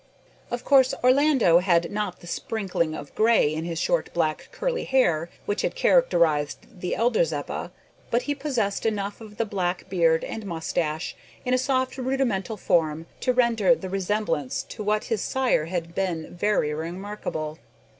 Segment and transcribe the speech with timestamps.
[0.49, 5.29] Of course Orlando had not the sprinkling of grey in his short black curly hair
[5.45, 7.69] which had characterised the elder Zeppa;
[8.09, 13.05] but he possessed enough of the black beard and moustache, in a soft rudimental form,
[13.19, 17.59] to render the resemblance to what his sire had been very remarkable.